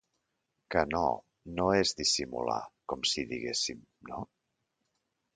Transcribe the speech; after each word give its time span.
Que 0.75 0.81
no- 0.93 1.09
no 1.59 1.67
és 1.79 1.91
dissimular, 1.99 2.57
com 2.93 3.05
si 3.09 3.25
diguéssim, 3.33 3.83
no?... 4.13 4.23